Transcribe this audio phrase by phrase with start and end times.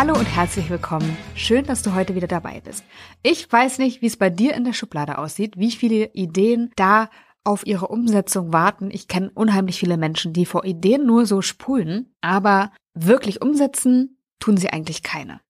[0.00, 1.14] Hallo und herzlich willkommen.
[1.34, 2.86] Schön, dass du heute wieder dabei bist.
[3.22, 7.10] Ich weiß nicht, wie es bei dir in der Schublade aussieht, wie viele Ideen da
[7.44, 8.88] auf ihre Umsetzung warten.
[8.90, 14.56] Ich kenne unheimlich viele Menschen, die vor Ideen nur so spulen, aber wirklich umsetzen tun
[14.56, 15.42] sie eigentlich keine.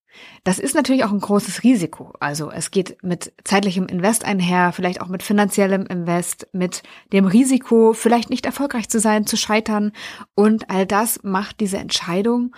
[0.43, 2.13] Das ist natürlich auch ein großes Risiko.
[2.19, 7.93] Also es geht mit zeitlichem Invest einher, vielleicht auch mit finanziellem Invest, mit dem Risiko,
[7.93, 9.93] vielleicht nicht erfolgreich zu sein, zu scheitern.
[10.35, 12.53] Und all das macht diese Entscheidung,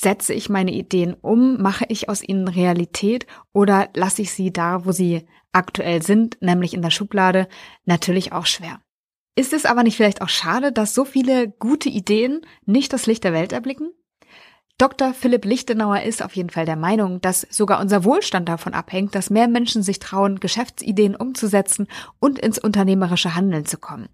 [0.00, 4.84] setze ich meine Ideen um, mache ich aus ihnen Realität oder lasse ich sie da,
[4.84, 7.48] wo sie aktuell sind, nämlich in der Schublade,
[7.84, 8.80] natürlich auch schwer.
[9.34, 13.24] Ist es aber nicht vielleicht auch schade, dass so viele gute Ideen nicht das Licht
[13.24, 13.90] der Welt erblicken?
[14.78, 15.12] Dr.
[15.12, 19.28] Philipp Lichtenauer ist auf jeden Fall der Meinung, dass sogar unser Wohlstand davon abhängt, dass
[19.28, 21.88] mehr Menschen sich trauen, Geschäftsideen umzusetzen
[22.20, 24.08] und ins unternehmerische Handeln zu kommen.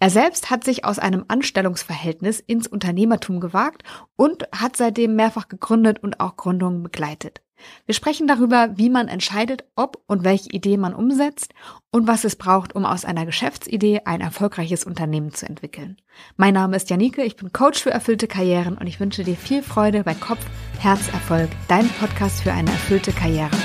[0.00, 3.82] Er selbst hat sich aus einem Anstellungsverhältnis ins Unternehmertum gewagt
[4.16, 7.42] und hat seitdem mehrfach gegründet und auch Gründungen begleitet.
[7.86, 11.54] Wir sprechen darüber, wie man entscheidet, ob und welche Idee man umsetzt
[11.90, 15.96] und was es braucht, um aus einer Geschäftsidee ein erfolgreiches Unternehmen zu entwickeln.
[16.36, 19.62] Mein Name ist Janike, ich bin Coach für erfüllte Karrieren und ich wünsche dir viel
[19.62, 20.44] Freude bei Kopf,
[20.78, 23.56] Herz, Erfolg, dein Podcast für eine erfüllte Karriere.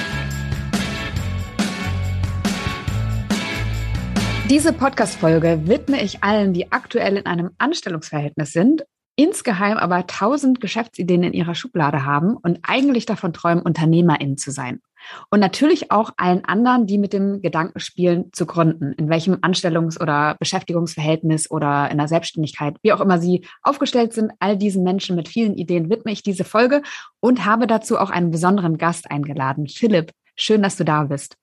[4.52, 8.84] Diese Podcast-Folge widme ich allen, die aktuell in einem Anstellungsverhältnis sind
[9.16, 14.82] insgeheim aber tausend Geschäftsideen in ihrer Schublade haben und eigentlich davon träumen, Unternehmerin zu sein.
[15.30, 20.00] Und natürlich auch allen anderen, die mit dem Gedanken spielen, zu gründen, in welchem Anstellungs-
[20.00, 25.16] oder Beschäftigungsverhältnis oder in der Selbstständigkeit, wie auch immer sie aufgestellt sind, all diesen Menschen
[25.16, 26.82] mit vielen Ideen widme ich diese Folge
[27.20, 29.68] und habe dazu auch einen besonderen Gast eingeladen.
[29.68, 31.36] Philipp, schön, dass du da bist.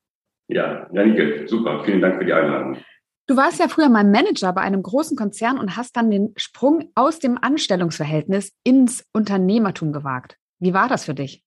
[0.49, 1.83] Ja, Janike, super.
[1.85, 2.79] Vielen Dank für die Einladung.
[3.29, 6.91] Du warst ja früher mal Manager bei einem großen Konzern und hast dann den Sprung
[6.95, 10.39] aus dem Anstellungsverhältnis ins Unternehmertum gewagt.
[10.61, 11.45] Wie war das für dich?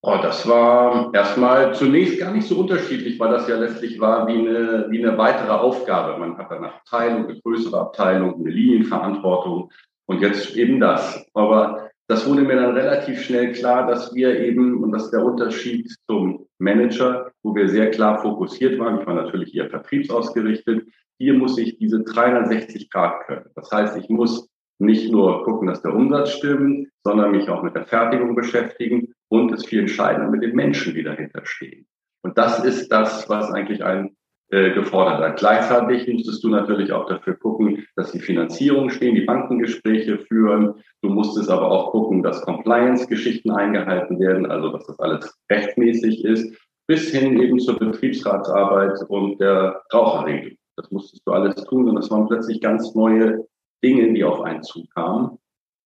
[0.00, 4.32] Oh, das war erstmal zunächst gar nicht so unterschiedlich, weil das ja letztlich war wie
[4.32, 6.18] eine, wie eine weitere Aufgabe.
[6.18, 9.70] Man hat eine Abteilung, eine größere Abteilung, eine Linienverantwortung
[10.06, 11.24] und jetzt eben das.
[11.34, 15.24] Aber das wurde mir dann relativ schnell klar, dass wir eben, und das ist der
[15.24, 20.84] Unterschied zum Manager, wo wir sehr klar fokussiert waren, ich war natürlich eher vertriebsausgerichtet,
[21.22, 23.48] hier muss ich diese 360 Grad können.
[23.54, 24.48] Das heißt, ich muss
[24.80, 29.52] nicht nur gucken, dass der Umsatz stimmt, sondern mich auch mit der Fertigung beschäftigen und
[29.52, 31.86] es viel entscheidender mit den Menschen, die dahinter stehen.
[32.22, 34.16] Und das ist das, was eigentlich ein
[34.50, 35.38] äh, gefordert hat.
[35.38, 40.74] Gleichzeitig musstest du natürlich auch dafür gucken, dass die Finanzierung stehen, die Bankengespräche führen.
[41.02, 46.52] Du musstest aber auch gucken, dass Compliance-Geschichten eingehalten werden, also dass das alles rechtmäßig ist,
[46.88, 50.58] bis hin eben zur Betriebsratsarbeit und der Raucherregelung.
[50.76, 53.46] Das musstest du alles tun und das waren plötzlich ganz neue
[53.84, 55.38] Dinge, die auf einen zukamen,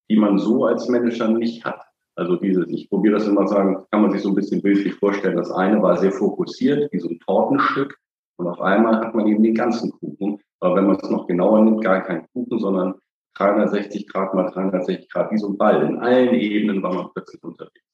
[0.08, 1.80] die man so als Manager nicht hat.
[2.14, 5.36] Also dieses, ich probiere das immer sagen, kann man sich so ein bisschen bildlich vorstellen.
[5.36, 7.98] Das eine war sehr fokussiert, wie so ein Tortenstück.
[8.38, 10.40] Und auf einmal hat man eben den ganzen Kuchen.
[10.60, 12.94] Aber wenn man es noch genauer nimmt, gar kein Kuchen, sondern
[13.34, 15.82] 360 Grad mal 360 Grad, wie so ein Ball.
[15.82, 17.84] In allen Ebenen war man plötzlich unterwegs.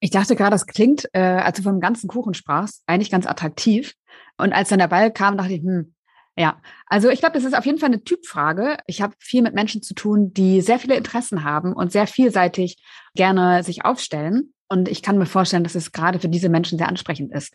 [0.00, 3.94] Ich dachte gerade, das klingt, äh, als du vom ganzen Kuchen sprachst, eigentlich ganz attraktiv.
[4.36, 5.94] Und als dann der Ball kam, dachte ich, hm,
[6.40, 8.78] ja, also ich glaube, das ist auf jeden Fall eine Typfrage.
[8.86, 12.82] Ich habe viel mit Menschen zu tun, die sehr viele Interessen haben und sehr vielseitig
[13.14, 14.54] gerne sich aufstellen.
[14.66, 17.54] Und ich kann mir vorstellen, dass es gerade für diese Menschen sehr ansprechend ist.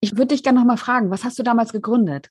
[0.00, 2.28] Ich würde dich gerne nochmal fragen, was hast du damals gegründet?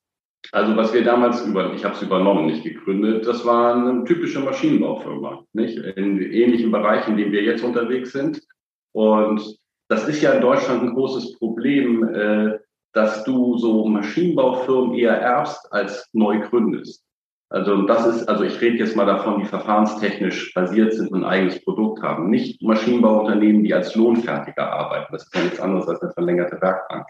[0.51, 4.41] Also was wir damals über, ich habe es übernommen, nicht gegründet, das war eine typische
[4.41, 5.79] Maschinenbaufirma, nicht?
[5.79, 8.43] In ähnlichen Bereichen, in denen wir jetzt unterwegs sind.
[8.91, 12.59] Und das ist ja in Deutschland ein großes Problem, äh,
[12.95, 17.03] dass du so Maschinenbaufirmen eher erbst als neu gründest.
[17.49, 21.29] Also das ist, also ich rede jetzt mal davon, die verfahrenstechnisch basiert sind und ein
[21.29, 22.29] eigenes Produkt haben.
[22.29, 25.11] Nicht Maschinenbauunternehmen, die als Lohnfertiger arbeiten.
[25.11, 27.05] Das ist ja nichts anderes als eine verlängerte Werkbank.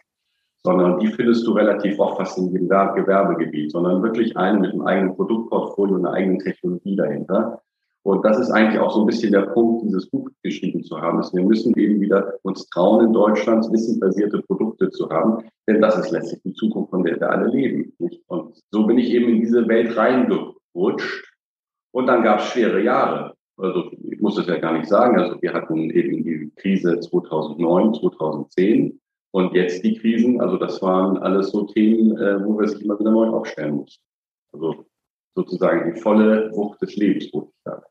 [0.63, 4.88] Sondern die findest du relativ oft fast in jedem Gewerbegebiet, sondern wirklich einen mit einem
[4.88, 7.61] eigenen Produktportfolio und einer eigenen Technologie dahinter.
[8.05, 11.17] Und das ist eigentlich auch so ein bisschen der Punkt, dieses Buch geschrieben zu haben,
[11.17, 15.97] dass wir müssen eben wieder uns trauen, in Deutschland wissensbasierte Produkte zu haben, denn das
[15.97, 17.91] ist letztlich die Zukunft, von der wir alle leben.
[17.97, 18.22] Nicht?
[18.28, 21.34] Und so bin ich eben in diese Welt reingerutscht.
[21.93, 23.34] Und dann gab es schwere Jahre.
[23.57, 25.19] Also ich muss das ja gar nicht sagen.
[25.19, 30.40] Also wir hatten eben die Krise 2009, 2010 und jetzt die Krisen.
[30.41, 34.03] Also das waren alles so Themen, äh, wo wir sich immer wieder neu aufstellen mussten.
[34.53, 34.85] Also
[35.34, 37.84] sozusagen die volle Wucht des Lebens, würde ich sagen.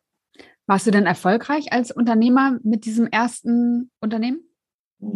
[0.67, 4.41] Warst du denn erfolgreich als Unternehmer mit diesem ersten Unternehmen?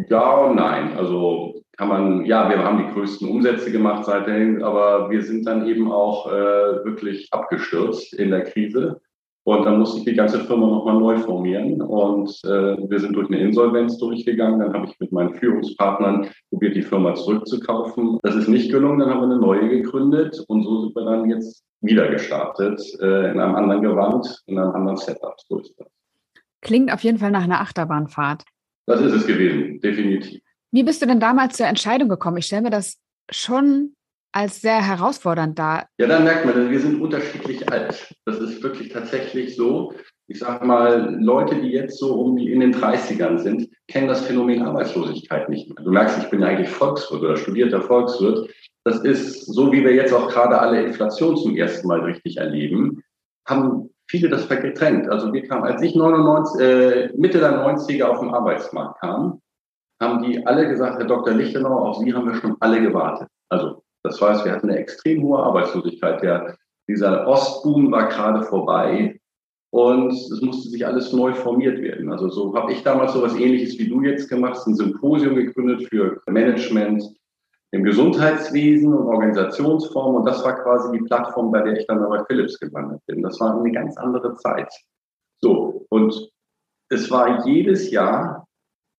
[0.08, 0.96] Ja und nein.
[0.96, 5.66] Also kann man, ja, wir haben die größten Umsätze gemacht seitdem, aber wir sind dann
[5.66, 9.00] eben auch äh, wirklich abgestürzt in der Krise.
[9.48, 11.80] Und dann musste ich die ganze Firma nochmal neu formieren.
[11.80, 14.60] Und äh, wir sind durch eine Insolvenz durchgegangen.
[14.60, 18.18] Dann habe ich mit meinen Führungspartnern probiert, die Firma zurückzukaufen.
[18.22, 18.98] Das ist nicht gelungen.
[18.98, 20.38] Dann haben wir eine neue gegründet.
[20.48, 24.72] Und so sind wir dann jetzt wieder gestartet äh, in einem anderen Gewand, in einem
[24.72, 25.36] anderen Setup.
[25.48, 25.88] So ist das.
[26.60, 28.44] Klingt auf jeden Fall nach einer Achterbahnfahrt.
[28.84, 30.42] Das ist es gewesen, definitiv.
[30.72, 32.36] Wie bist du denn damals zur Entscheidung gekommen?
[32.36, 32.98] Ich stelle mir das
[33.30, 33.94] schon
[34.32, 35.86] als sehr herausfordernd dar.
[35.98, 38.14] Ja, dann merkt man, wir sind unterschiedlich alt.
[38.24, 39.92] Das ist wirklich tatsächlich so.
[40.26, 44.26] Ich sage mal, Leute, die jetzt so um die in den 30ern sind, kennen das
[44.26, 45.82] Phänomen Arbeitslosigkeit nicht mehr.
[45.82, 48.50] Du merkst, ich bin eigentlich Volkswirt oder studierter Volkswirt.
[48.84, 53.02] Das ist so, wie wir jetzt auch gerade alle Inflation zum ersten Mal richtig erleben,
[53.46, 55.08] haben viele das getrennt.
[55.08, 59.40] Also wir kamen, als ich 99, äh, Mitte der 90er auf den Arbeitsmarkt kam,
[60.00, 61.34] haben die alle gesagt, Herr Dr.
[61.34, 63.28] Lichtenau, auf Sie haben wir schon alle gewartet.
[63.48, 66.22] Also das heißt, wir hatten eine extrem hohe Arbeitslosigkeit.
[66.22, 66.56] Der,
[66.88, 69.20] dieser Ostboom war gerade vorbei
[69.70, 72.10] und es musste sich alles neu formiert werden.
[72.10, 75.88] Also so habe ich damals so was Ähnliches wie du jetzt gemacht, ein Symposium gegründet
[75.88, 77.04] für Management
[77.70, 82.24] im Gesundheitswesen und Organisationsform und das war quasi die Plattform, bei der ich dann bei
[82.24, 83.22] Philips gelandet bin.
[83.22, 84.72] Das war eine ganz andere Zeit.
[85.42, 86.30] So und
[86.88, 88.46] es war jedes Jahr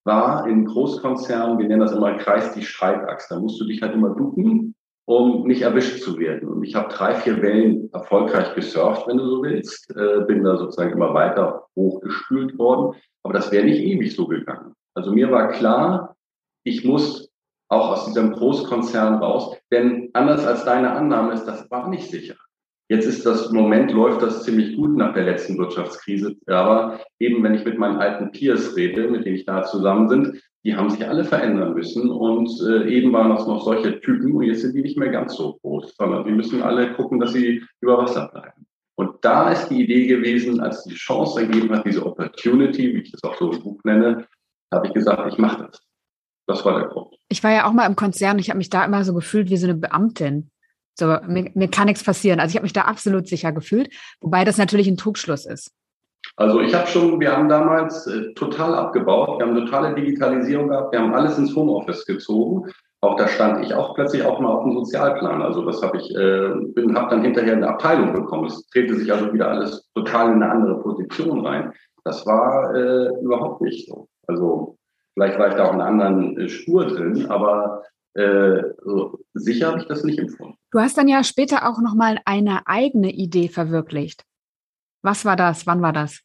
[0.06, 3.34] war in Großkonzernen, wir nennen das immer Kreis die Streitachse.
[3.34, 4.76] Da musst du dich halt immer ducken
[5.10, 6.48] um nicht erwischt zu werden.
[6.48, 9.90] Und ich habe drei, vier Wellen erfolgreich gesurft, wenn du so willst.
[9.98, 12.96] Äh, bin da sozusagen immer weiter hochgespült worden.
[13.24, 14.76] Aber das wäre nicht ewig so gegangen.
[14.94, 16.16] Also mir war klar,
[16.64, 17.32] ich muss
[17.70, 22.36] auch aus diesem Großkonzern raus, denn anders als deine Annahme ist, das war nicht sicher.
[22.88, 26.36] Jetzt ist das Moment, läuft das ziemlich gut nach der letzten Wirtschaftskrise.
[26.46, 30.40] Aber eben, wenn ich mit meinen alten Peers rede, mit denen ich da zusammen sind,
[30.64, 32.10] die haben sich alle verändern müssen.
[32.10, 35.36] Und äh, eben waren das noch solche Typen und jetzt sind die nicht mehr ganz
[35.36, 38.66] so groß, sondern die müssen alle gucken, dass sie über Wasser bleiben.
[38.96, 43.12] Und da ist die Idee gewesen, als die Chance ergeben hat, diese Opportunity, wie ich
[43.12, 44.28] das auch so im Buch nenne,
[44.74, 45.82] habe ich gesagt, ich mache das.
[46.48, 47.16] Das war der Grund.
[47.30, 48.40] Ich war ja auch mal im Konzern.
[48.40, 50.50] Ich habe mich da immer so gefühlt wie so eine Beamtin.
[50.98, 52.40] So, mir, mir kann nichts passieren.
[52.40, 53.90] Also ich habe mich da absolut sicher gefühlt,
[54.20, 55.72] wobei das natürlich ein Trugschluss ist.
[56.40, 60.94] Also ich habe schon, wir haben damals äh, total abgebaut, wir haben totale Digitalisierung gehabt,
[60.94, 62.72] wir haben alles ins Homeoffice gezogen.
[63.02, 65.42] Auch da stand ich auch plötzlich auch mal auf dem Sozialplan.
[65.42, 68.46] Also das habe ich, äh, bin, habe dann hinterher eine Abteilung bekommen.
[68.46, 71.74] Es drehte sich also wieder alles total in eine andere Position rein.
[72.06, 74.08] Das war äh, überhaupt nicht so.
[74.28, 74.78] Also
[75.16, 77.84] vielleicht war ich da auch in einer anderen äh, Spur drin, aber
[78.14, 80.56] äh, so, sicher habe ich das nicht empfunden.
[80.72, 84.24] Du hast dann ja später auch nochmal eine eigene Idee verwirklicht.
[85.02, 85.68] Was war das?
[85.68, 86.22] Wann war das?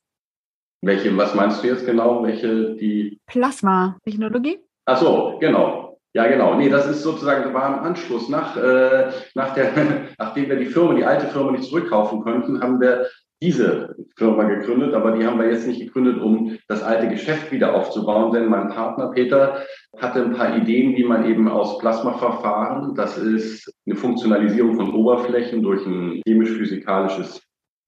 [0.86, 2.22] Welche, was meinst du jetzt genau?
[2.22, 3.18] Welche, die?
[3.26, 4.58] Plasma-Technologie?
[4.86, 5.98] Ach so, genau.
[6.12, 6.54] Ja, genau.
[6.54, 9.72] Nee, das ist sozusagen, war im Anschluss nach, äh, nach der,
[10.18, 13.06] nachdem wir die Firma, die alte Firma nicht zurückkaufen konnten, haben wir
[13.42, 17.74] diese Firma gegründet, aber die haben wir jetzt nicht gegründet, um das alte Geschäft wieder
[17.74, 19.64] aufzubauen, denn mein Partner Peter
[19.98, 25.62] hatte ein paar Ideen, wie man eben aus Plasmaverfahren, das ist eine Funktionalisierung von Oberflächen
[25.62, 27.42] durch ein chemisch-physikalisches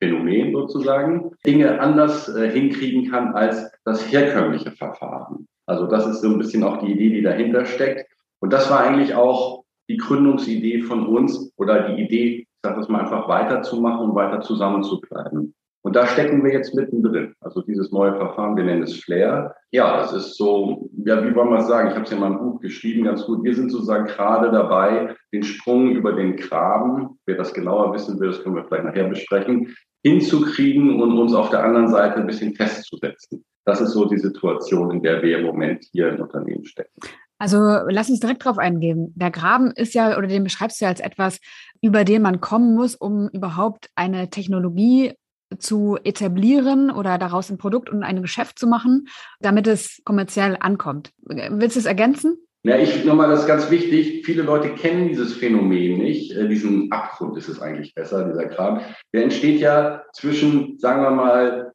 [0.06, 5.46] Phänomen sozusagen, Dinge anders äh, hinkriegen kann als das herkömmliche Verfahren.
[5.66, 8.06] Also das ist so ein bisschen auch die Idee, die dahinter steckt.
[8.40, 12.88] Und das war eigentlich auch die Gründungsidee von uns oder die Idee, ich sage das
[12.88, 15.54] mal einfach weiterzumachen und weiter zusammenzubleiben.
[15.82, 17.34] Und da stecken wir jetzt mittendrin.
[17.40, 19.54] Also dieses neue Verfahren, wir nennen es Flair.
[19.70, 21.88] Ja, es ist so, ja, wie wollen wir es sagen?
[21.88, 23.44] Ich habe es in meinem Buch geschrieben, ganz gut.
[23.44, 28.30] Wir sind sozusagen gerade dabei, den Sprung über den Graben, wer das genauer wissen will,
[28.30, 32.54] das können wir vielleicht nachher besprechen, hinzukriegen und uns auf der anderen Seite ein bisschen
[32.54, 33.44] festzusetzen.
[33.64, 37.00] Das ist so die Situation, in der wir im Moment hier im Unternehmen stecken.
[37.38, 37.58] Also
[37.88, 39.12] lass uns direkt drauf eingehen.
[39.16, 41.40] Der Graben ist ja, oder den beschreibst du ja als etwas,
[41.82, 45.12] über den man kommen muss, um überhaupt eine Technologie
[45.58, 49.08] zu etablieren oder daraus ein Produkt und ein Geschäft zu machen,
[49.40, 51.10] damit es kommerziell ankommt.
[51.24, 52.38] Willst du es ergänzen?
[52.66, 54.26] Ja, ich nochmal, das ist ganz wichtig.
[54.26, 56.32] Viele Leute kennen dieses Phänomen nicht.
[56.32, 58.80] Äh, diesen Abgrund ist es eigentlich besser, dieser Kram.
[59.14, 61.72] Der entsteht ja zwischen, sagen wir mal,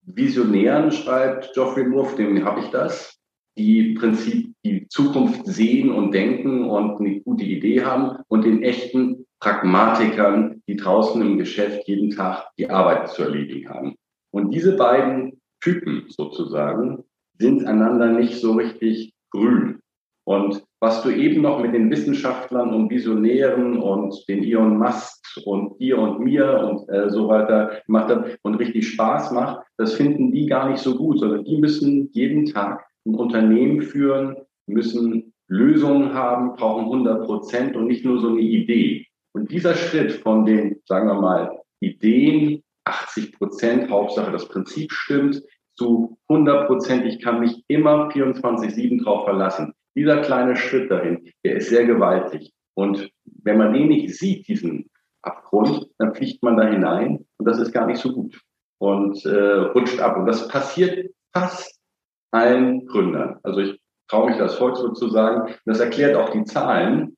[0.00, 3.18] Visionären, schreibt Geoffrey Moore, dem habe ich das,
[3.58, 9.26] die Prinzip die Zukunft sehen und denken und eine gute Idee haben und den echten
[9.40, 13.94] Pragmatikern, die draußen im Geschäft jeden Tag die Arbeit zu erledigen haben.
[14.32, 17.04] Und diese beiden Typen sozusagen
[17.38, 19.80] sind einander nicht so richtig grün.
[20.24, 25.78] Und was du eben noch mit den Wissenschaftlern und Visionären und den Elon Musk und
[25.80, 30.32] dir und mir und äh, so weiter gemacht hast und richtig Spaß macht, das finden
[30.32, 34.36] die gar nicht so gut, sondern die müssen jeden Tag ein Unternehmen führen,
[34.66, 39.06] müssen Lösungen haben, brauchen 100 Prozent und nicht nur so eine Idee.
[39.32, 45.42] Und dieser Schritt von den, sagen wir mal, Ideen 80 Prozent, Hauptsache das Prinzip stimmt,
[45.76, 49.74] zu 100 Prozent, ich kann mich immer 24-7 drauf verlassen.
[49.96, 52.52] Dieser kleine Schritt dahin, der ist sehr gewaltig.
[52.74, 54.88] Und wenn man den nicht sieht, diesen
[55.22, 58.40] Abgrund, dann fliegt man da hinein und das ist gar nicht so gut
[58.78, 60.16] und äh, rutscht ab.
[60.16, 61.78] Und das passiert fast
[62.32, 63.38] allen Gründern.
[63.42, 65.54] Also ich traue mich das Volkswirt zu sagen.
[65.66, 67.16] Das erklärt auch die Zahlen,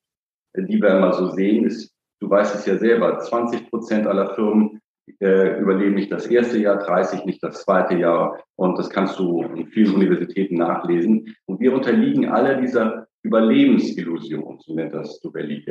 [0.57, 1.65] die wir immer so sehen.
[1.65, 4.81] Ist, du weißt es ja selber, 20 Prozent aller Firmen
[5.21, 8.39] äh, überleben nicht das erste Jahr, 30 nicht das zweite Jahr.
[8.57, 11.35] Und das kannst du in vielen Universitäten nachlesen.
[11.47, 15.65] Und wir unterliegen alle dieser Überlebensillusion, so nennt das Duvelli.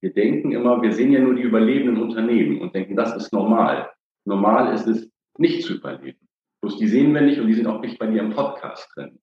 [0.00, 3.90] Wir denken immer, wir sehen ja nur die überlebenden Unternehmen und denken, das ist normal.
[4.24, 6.28] Normal ist es, nicht zu überleben.
[6.60, 9.18] Bloß die sehen wir nicht und die sind auch nicht bei dir im Podcast drin.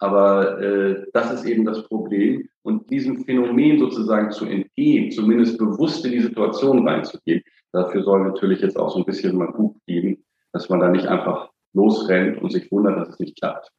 [0.00, 2.48] Aber äh, das ist eben das Problem.
[2.62, 8.60] Und diesem Phänomen sozusagen zu entgehen, zumindest bewusst in die Situation reinzugehen, dafür soll natürlich
[8.60, 12.50] jetzt auch so ein bisschen mal Buch geben, dass man da nicht einfach losrennt und
[12.50, 13.70] sich wundert, dass es nicht klappt.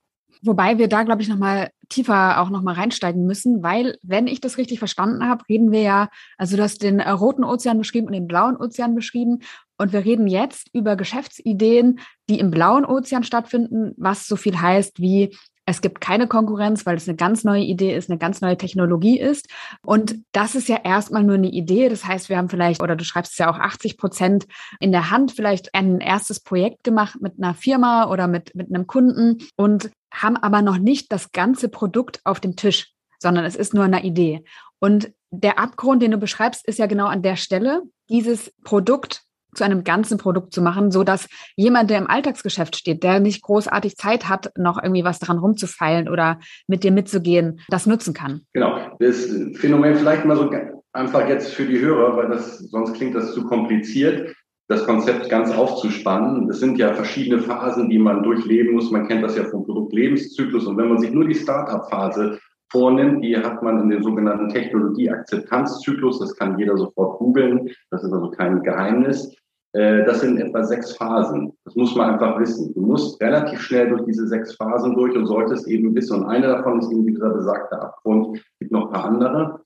[0.43, 4.57] Wobei wir da, glaube ich, nochmal tiefer auch nochmal reinsteigen müssen, weil, wenn ich das
[4.57, 8.13] richtig verstanden habe, reden wir ja, also du hast den äh, roten Ozean beschrieben und
[8.13, 9.39] den blauen Ozean beschrieben.
[9.77, 14.99] Und wir reden jetzt über Geschäftsideen, die im blauen Ozean stattfinden, was so viel heißt
[14.99, 18.57] wie es gibt keine Konkurrenz, weil es eine ganz neue Idee ist, eine ganz neue
[18.57, 19.47] Technologie ist.
[19.83, 21.87] Und das ist ja erstmal nur eine Idee.
[21.87, 24.47] Das heißt, wir haben vielleicht, oder du schreibst es ja auch 80 Prozent
[24.79, 28.87] in der Hand, vielleicht ein erstes Projekt gemacht mit einer Firma oder mit, mit einem
[28.87, 33.73] Kunden und haben aber noch nicht das ganze Produkt auf dem Tisch, sondern es ist
[33.73, 34.43] nur eine Idee.
[34.79, 39.63] Und der Abgrund, den du beschreibst, ist ja genau an der Stelle, dieses Produkt zu
[39.63, 43.97] einem ganzen Produkt zu machen, so dass jemand, der im Alltagsgeschäft steht, der nicht großartig
[43.97, 48.41] Zeit hat, noch irgendwie was daran rumzufeilen oder mit dir mitzugehen, das nutzen kann.
[48.53, 48.77] Genau.
[48.99, 50.49] Das Phänomen vielleicht mal so
[50.93, 54.35] einfach jetzt für die Hörer, weil das, sonst klingt das zu kompliziert,
[54.67, 56.49] das Konzept ganz aufzuspannen.
[56.49, 58.89] Es sind ja verschiedene Phasen, die man durchleben muss.
[58.89, 60.65] Man kennt das ja vom Produktlebenszyklus.
[60.65, 62.39] Und wenn man sich nur die Startup-Phase
[62.71, 66.19] vornimmt, die hat man in dem sogenannten Technologie-Akzeptanzzyklus.
[66.19, 67.69] Das kann jeder sofort googeln.
[67.89, 69.35] Das ist also kein Geheimnis.
[69.73, 71.53] Äh, das sind etwa sechs Phasen.
[71.65, 72.73] Das muss man einfach wissen.
[72.73, 76.21] Du musst relativ schnell durch diese sechs Phasen durch und solltest eben wissen.
[76.21, 78.37] Und eine davon ist eben dieser besagte Abgrund.
[78.37, 79.61] Es gibt noch ein paar andere.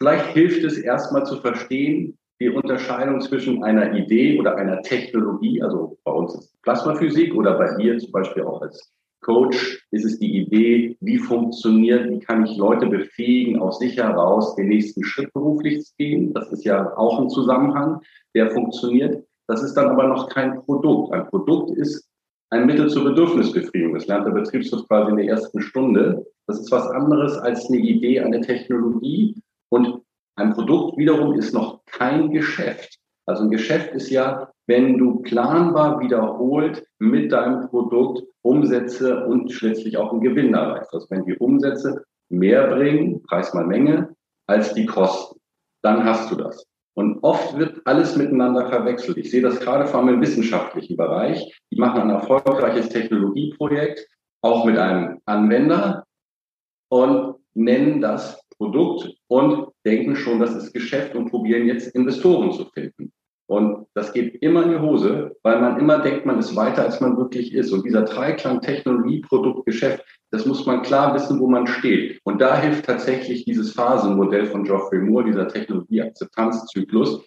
[0.00, 5.98] Vielleicht hilft es erstmal zu verstehen, die Unterscheidung zwischen einer Idee oder einer Technologie, also
[6.04, 10.38] bei uns ist Plasmaphysik oder bei dir zum Beispiel auch als Coach ist es die
[10.38, 15.84] Idee, wie funktioniert, wie kann ich Leute befähigen, aus sich heraus den nächsten Schritt beruflich
[15.84, 16.32] zu gehen.
[16.34, 18.00] Das ist ja auch ein Zusammenhang,
[18.34, 19.24] der funktioniert.
[19.48, 21.12] Das ist dann aber noch kein Produkt.
[21.12, 22.08] Ein Produkt ist
[22.50, 23.94] ein Mittel zur Bedürfnisbefriedigung.
[23.94, 26.26] Das lernt der Betriebswirt quasi in der ersten Stunde.
[26.46, 29.34] Das ist was anderes als eine Idee, eine Technologie.
[29.70, 30.02] Und
[30.36, 32.98] ein Produkt wiederum ist noch kein Geschäft.
[33.26, 39.96] Also ein Geschäft ist ja, wenn du planbar wiederholt mit deinem Produkt Umsätze und schließlich
[39.96, 40.92] auch einen Gewinn erreichst.
[40.92, 44.14] Also wenn die Umsätze mehr bringen, Preis mal Menge,
[44.46, 45.38] als die Kosten,
[45.82, 46.66] dann hast du das.
[46.94, 49.18] Und oft wird alles miteinander verwechselt.
[49.18, 51.60] Ich sehe das gerade vor allem im wissenschaftlichen Bereich.
[51.70, 54.04] Die machen ein erfolgreiches Technologieprojekt,
[54.42, 56.04] auch mit einem Anwender
[56.88, 62.64] und nennen das Produkt und denken schon, das ist Geschäft und probieren jetzt Investoren zu
[62.66, 63.12] finden.
[63.48, 67.00] Und das geht immer in die Hose, weil man immer denkt, man ist weiter, als
[67.00, 67.72] man wirklich ist.
[67.72, 72.20] Und dieser Dreiklang Technologie, Produkt, Geschäft, das muss man klar wissen, wo man steht.
[72.24, 77.24] Und da hilft tatsächlich dieses Phasenmodell von Geoffrey Moore, dieser Technologie-Akzeptanzzyklus,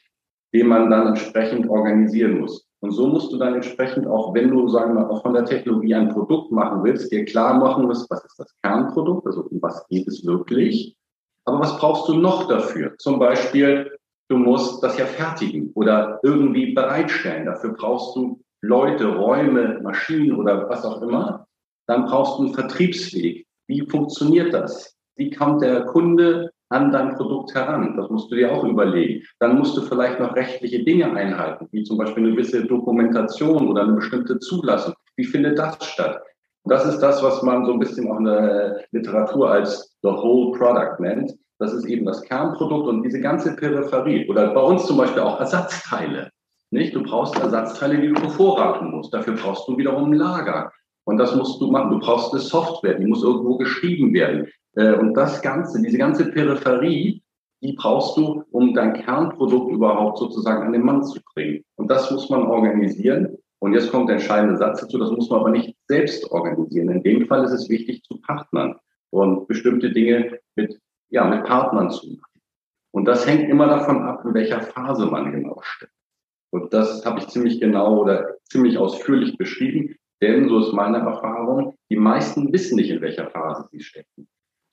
[0.54, 2.68] den man dann entsprechend organisieren muss.
[2.82, 5.96] Und so musst du dann entsprechend auch, wenn du, sagen wir, auch von der Technologie
[5.96, 9.88] ein Produkt machen willst, dir klar machen musst, was ist das Kernprodukt, also um was
[9.88, 10.96] geht es wirklich.
[11.46, 12.96] Aber was brauchst du noch dafür?
[13.00, 13.92] Zum Beispiel
[14.32, 17.46] du musst das ja fertigen oder irgendwie bereitstellen.
[17.46, 21.46] Dafür brauchst du Leute, Räume, Maschinen oder was auch immer.
[21.88, 23.46] Dann brauchst du einen Vertriebsweg.
[23.68, 24.96] Wie funktioniert das?
[25.18, 27.98] Wie kommt der Kunde an dein Produkt heran?
[27.98, 29.22] Das musst du dir auch überlegen.
[29.40, 33.84] Dann musst du vielleicht noch rechtliche Dinge einhalten, wie zum Beispiel eine gewisse Dokumentation oder
[33.84, 34.94] eine bestimmte Zulassung.
[35.18, 36.22] Wie findet das statt?
[36.66, 40.58] Das ist das, was man so ein bisschen auch in der Literatur als the whole
[40.58, 41.34] product nennt.
[41.60, 45.40] Das ist eben das Kernprodukt und diese ganze Peripherie oder bei uns zum Beispiel auch
[45.40, 46.32] Ersatzteile.
[46.72, 46.96] Nicht?
[46.96, 49.14] Du brauchst Ersatzteile, die du bevorraten musst.
[49.14, 50.72] Dafür brauchst du wiederum ein Lager.
[51.04, 51.92] Und das musst du machen.
[51.92, 54.48] Du brauchst eine Software, die muss irgendwo geschrieben werden.
[54.76, 57.22] Äh, und das Ganze, diese ganze Peripherie,
[57.62, 61.64] die brauchst du, um dein Kernprodukt überhaupt sozusagen an den Mann zu bringen.
[61.76, 63.38] Und das muss man organisieren.
[63.62, 66.90] Und jetzt kommt der entscheidende Satz dazu, das muss man aber nicht selbst organisieren.
[66.90, 68.80] In dem Fall ist es wichtig zu partnern
[69.12, 70.80] und bestimmte Dinge mit
[71.12, 72.42] ja, mit Partnern zu machen.
[72.92, 75.94] Und das hängt immer davon ab, in welcher Phase man genau steckt.
[76.52, 81.76] Und das habe ich ziemlich genau oder ziemlich ausführlich beschrieben, denn so ist meine Erfahrung,
[81.90, 84.28] die meisten wissen nicht, in welcher Phase sie stecken.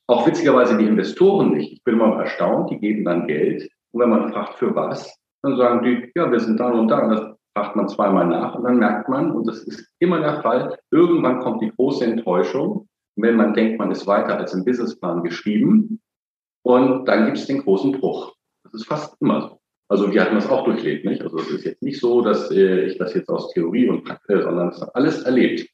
[0.07, 1.71] Auch witzigerweise die Investoren nicht.
[1.71, 3.69] Ich bin immer erstaunt, die geben dann Geld.
[3.91, 6.99] Und wenn man fragt, für was, dann sagen die, ja, wir sind da und da.
[7.05, 7.28] Und das
[7.59, 11.39] fragt man zweimal nach und dann merkt man, und das ist immer der Fall, irgendwann
[11.39, 12.87] kommt die große Enttäuschung,
[13.17, 15.99] wenn man denkt, man ist weiter als im Businessplan geschrieben.
[16.63, 18.33] Und dann gibt es den großen Bruch.
[18.63, 19.59] Das ist fast immer so.
[19.89, 21.21] Also wir hatten das auch durchlebt, nicht?
[21.21, 24.43] Also es ist jetzt nicht so, dass äh, ich das jetzt aus Theorie und Praxis,
[24.43, 25.67] sondern es alles erlebt.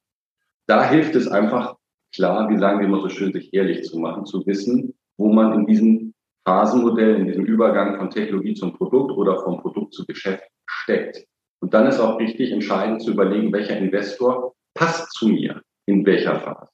[0.68, 1.76] Da hilft es einfach,
[2.16, 5.54] klar, wie sagen wir immer so schön, sich ehrlich zu machen, zu wissen, wo man
[5.54, 6.14] in diesem
[6.48, 11.28] Phasenmodell, in diesem Übergang von Technologie zum Produkt oder vom Produkt zu Geschäft steckt.
[11.66, 16.40] Und dann ist auch wichtig, entscheidend zu überlegen, welcher Investor passt zu mir in welcher
[16.40, 16.70] Phase.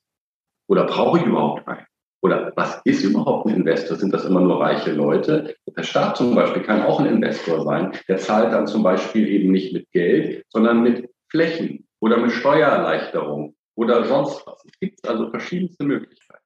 [0.68, 1.86] Oder brauche ich überhaupt einen?
[2.22, 3.96] Oder was ist überhaupt ein Investor?
[3.96, 5.56] Sind das immer nur reiche Leute?
[5.78, 7.94] Der Staat zum Beispiel kann auch ein Investor sein.
[8.10, 13.56] Der zahlt dann zum Beispiel eben nicht mit Geld, sondern mit Flächen oder mit Steuererleichterung
[13.76, 14.62] oder sonst was.
[14.66, 16.44] Es gibt also verschiedenste Möglichkeiten.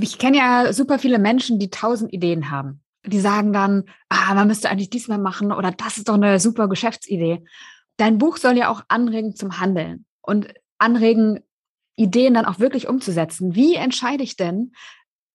[0.00, 2.80] Ich kenne ja super viele Menschen, die tausend Ideen haben.
[3.04, 6.68] Die sagen dann, ah, man müsste eigentlich diesmal machen oder das ist doch eine super
[6.68, 7.42] Geschäftsidee.
[7.98, 11.40] Dein Buch soll ja auch anregen zum Handeln und anregen,
[11.96, 13.54] Ideen dann auch wirklich umzusetzen.
[13.56, 14.72] Wie entscheide ich denn,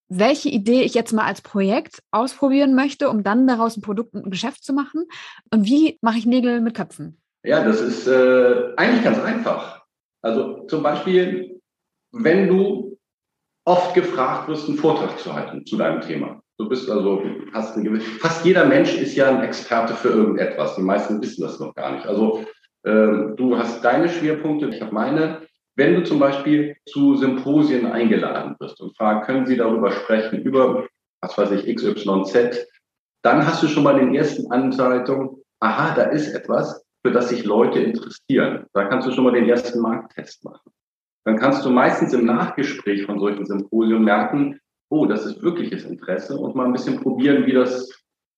[0.07, 4.25] welche Idee ich jetzt mal als Projekt ausprobieren möchte, um dann daraus ein Produkt und
[4.25, 5.05] ein Geschäft zu machen?
[5.51, 7.21] Und wie mache ich Nägel mit Köpfen?
[7.43, 9.83] Ja, das ist äh, eigentlich ganz einfach.
[10.21, 11.59] Also zum Beispiel,
[12.11, 12.97] wenn du
[13.65, 16.41] oft gefragt wirst, einen Vortrag zu halten zu deinem Thema.
[16.57, 20.75] Du bist also, hast eine fast jeder Mensch ist ja ein Experte für irgendetwas.
[20.75, 22.05] Die meisten wissen das noch gar nicht.
[22.05, 22.45] Also
[22.83, 25.41] du hast deine Schwerpunkte, ich habe meine.
[25.75, 30.87] Wenn du zum Beispiel zu Symposien eingeladen wirst und fragst, können Sie darüber sprechen, über,
[31.21, 32.67] was weiß ich, XYZ,
[33.23, 37.43] dann hast du schon mal den ersten Anzeitung, aha, da ist etwas, für das sich
[37.43, 38.65] Leute interessieren.
[38.73, 40.71] Da kannst du schon mal den ersten Markttest machen.
[41.25, 46.37] Dann kannst du meistens im Nachgespräch von solchen Symposien merken, oh, das ist wirkliches Interesse
[46.37, 47.89] und mal ein bisschen probieren, wie das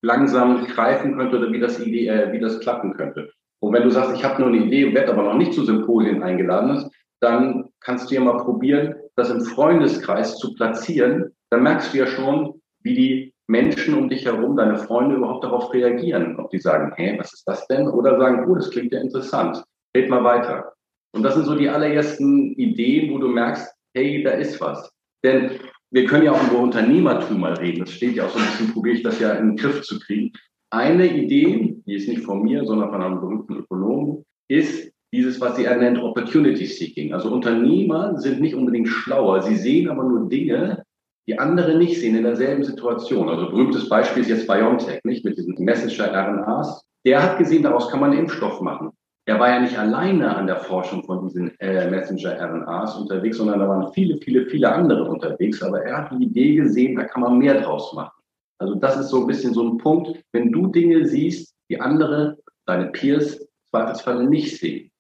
[0.02, 3.32] langsam greifen könnte oder wie das, Idee, äh, wie das klappen könnte.
[3.66, 6.22] Und wenn du sagst, ich habe nur eine Idee werde aber noch nicht zu Symposien
[6.22, 11.32] eingeladen ist, dann kannst du ja mal probieren, das im Freundeskreis zu platzieren.
[11.50, 15.74] Dann merkst du ja schon, wie die Menschen um dich herum, deine Freunde überhaupt darauf
[15.74, 16.40] reagieren.
[16.40, 17.88] Ob die sagen, hä, was ist das denn?
[17.88, 19.64] Oder sagen, oh, das klingt ja interessant.
[19.98, 20.74] Red mal weiter.
[21.16, 24.92] Und das sind so die allerersten Ideen, wo du merkst, hey, da ist was.
[25.24, 25.52] Denn
[25.90, 27.80] wir können ja auch über Unternehmertum mal reden.
[27.80, 30.00] Das steht ja auch so ein bisschen, probiere ich das ja in den Griff zu
[30.00, 30.34] kriegen.
[30.70, 35.56] Eine Idee, die ist nicht von mir, sondern von einem berühmten Ökonomen, ist dieses, was
[35.56, 37.14] sie nennt, Opportunity Seeking.
[37.14, 39.42] Also Unternehmer sind nicht unbedingt schlauer.
[39.42, 40.84] Sie sehen aber nur Dinge,
[41.28, 43.30] die andere nicht sehen in derselben Situation.
[43.30, 45.24] Also berühmtes Beispiel ist jetzt BioNTech, nicht?
[45.26, 46.84] Mit diesen Messenger-RNAs.
[47.06, 48.92] Der hat gesehen, daraus kann man einen Impfstoff machen.
[49.28, 53.68] Er war ja nicht alleine an der Forschung von diesen äh, Messenger-RNAs unterwegs, sondern da
[53.68, 55.64] waren viele, viele, viele andere unterwegs.
[55.64, 58.12] Aber er hat die Idee gesehen, da kann man mehr draus machen.
[58.60, 62.38] Also das ist so ein bisschen so ein Punkt, wenn du Dinge siehst, die andere,
[62.66, 64.92] deine Peers, Zweifelsfalle nicht sehen,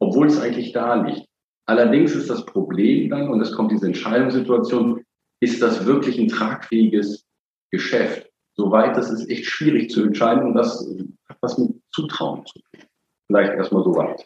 [0.00, 1.26] obwohl es eigentlich da liegt.
[1.66, 5.04] Allerdings ist das Problem dann, und es kommt diese Entscheidungssituation,
[5.40, 7.24] ist das wirklich ein tragfähiges
[7.70, 8.30] Geschäft?
[8.54, 10.84] Soweit, das ist echt schwierig zu entscheiden und das
[11.28, 12.82] hat was mit Zutrauen zu tun.
[13.26, 14.24] Vielleicht erstmal so weit.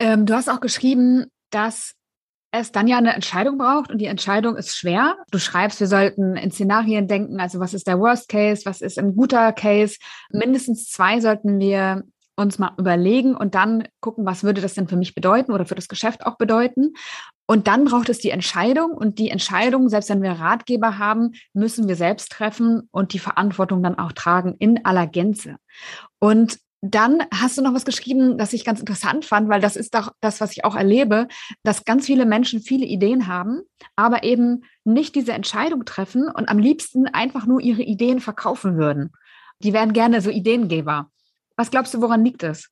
[0.00, 1.94] Ähm, du hast auch geschrieben, dass
[2.52, 5.16] es dann ja eine Entscheidung braucht und die Entscheidung ist schwer.
[5.30, 8.98] Du schreibst, wir sollten in Szenarien denken, also was ist der Worst Case, was ist
[8.98, 9.96] ein guter Case.
[10.30, 12.04] Mindestens zwei sollten wir
[12.36, 15.74] uns mal überlegen und dann gucken, was würde das denn für mich bedeuten oder für
[15.74, 16.92] das Geschäft auch bedeuten.
[17.46, 21.88] Und dann braucht es die Entscheidung und die Entscheidung, selbst wenn wir Ratgeber haben, müssen
[21.88, 25.56] wir selbst treffen und die Verantwortung dann auch tragen in aller Gänze.
[26.18, 29.94] Und dann hast du noch was geschrieben, das ich ganz interessant fand, weil das ist
[29.94, 31.28] doch das, was ich auch erlebe,
[31.62, 33.62] dass ganz viele Menschen viele Ideen haben,
[33.94, 39.12] aber eben nicht diese Entscheidung treffen und am liebsten einfach nur ihre Ideen verkaufen würden.
[39.60, 41.08] Die wären gerne so Ideengeber.
[41.56, 42.68] Was glaubst du, woran liegt es?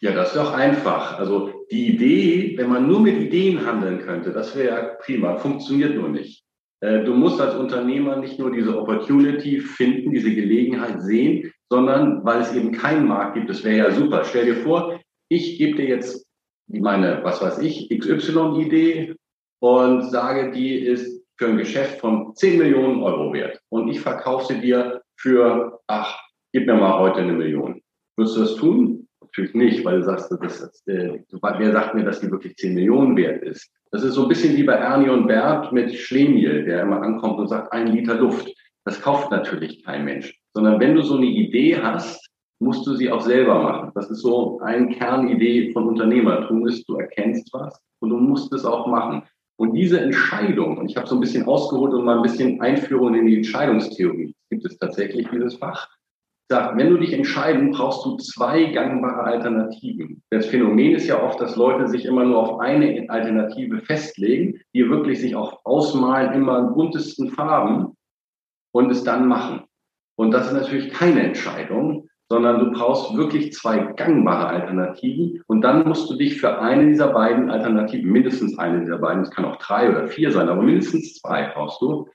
[0.00, 1.20] Ja, das ist doch einfach.
[1.20, 5.94] Also die Idee, wenn man nur mit Ideen handeln könnte, das wäre ja prima, funktioniert
[5.94, 6.42] nur nicht.
[6.80, 12.42] Äh, du musst als Unternehmer nicht nur diese Opportunity finden, diese Gelegenheit sehen, sondern weil
[12.42, 13.48] es eben keinen Markt gibt.
[13.48, 14.24] Das wäre ja super.
[14.24, 16.26] Stell dir vor, ich gebe dir jetzt
[16.68, 19.14] meine, was weiß ich, XY-Idee
[19.62, 23.58] und sage, die ist für ein Geschäft von 10 Millionen Euro wert.
[23.70, 26.14] Und ich verkaufe sie dir für, ach,
[26.52, 27.80] gib mir mal heute eine Million.
[28.18, 29.08] Würdest du das tun?
[29.22, 32.74] Natürlich nicht, weil du sagst, das ist, äh, wer sagt mir, dass die wirklich 10
[32.74, 33.70] Millionen wert ist?
[33.92, 37.38] Das ist so ein bisschen wie bei Ernie und Bert mit Schlemiel, der immer ankommt
[37.38, 38.52] und sagt, ein Liter Luft.
[38.84, 42.28] Das kauft natürlich kein Mensch sondern wenn du so eine Idee hast,
[42.60, 43.90] musst du sie auch selber machen.
[43.94, 48.64] Das ist so eine Kernidee von Unternehmertum ist, du erkennst was und du musst es
[48.64, 49.22] auch machen.
[49.56, 53.14] Und diese Entscheidung, und ich habe so ein bisschen ausgeholt und mal ein bisschen Einführung
[53.14, 55.88] in die Entscheidungstheorie, gibt es tatsächlich dieses Fach,
[56.48, 60.22] sagt, wenn du dich entscheiden, brauchst du zwei gangbare Alternativen.
[60.30, 64.88] Das Phänomen ist ja oft, dass Leute sich immer nur auf eine Alternative festlegen, die
[64.88, 67.96] wirklich sich auch ausmalen, immer in buntesten Farben
[68.72, 69.62] und es dann machen.
[70.16, 75.86] Und das ist natürlich keine Entscheidung, sondern du brauchst wirklich zwei gangbare Alternativen und dann
[75.86, 79.56] musst du dich für eine dieser beiden Alternativen, mindestens eine dieser beiden, es kann auch
[79.56, 82.08] drei oder vier sein, aber mindestens zwei brauchst du,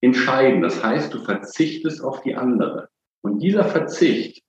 [0.00, 0.62] entscheiden.
[0.62, 2.88] Das heißt, du verzichtest auf die andere.
[3.22, 4.42] Und dieser Verzicht,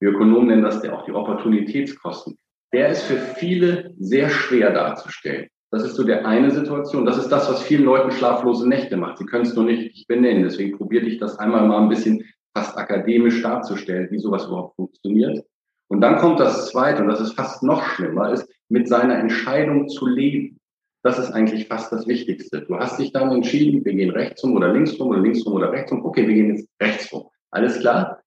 [0.00, 2.36] wir Ökonomen nennen das ja auch die Opportunitätskosten,
[2.72, 5.48] der ist für viele sehr schwer darzustellen.
[5.74, 7.04] Das ist so der eine Situation.
[7.04, 9.18] Das ist das, was vielen Leuten schlaflose Nächte macht.
[9.18, 10.44] Sie können es nur nicht benennen.
[10.44, 12.24] Deswegen probiere ich das einmal mal ein bisschen
[12.56, 15.44] fast akademisch darzustellen, wie sowas überhaupt funktioniert.
[15.88, 19.88] Und dann kommt das Zweite, und das ist fast noch schlimmer, ist mit seiner Entscheidung
[19.88, 20.60] zu leben.
[21.02, 22.60] Das ist eigentlich fast das Wichtigste.
[22.60, 25.54] Du hast dich dann entschieden, wir gehen rechts rum oder links rum oder links rum
[25.54, 26.04] oder rechts rum.
[26.04, 27.24] Okay, wir gehen jetzt rechts rum.
[27.50, 28.20] Alles klar?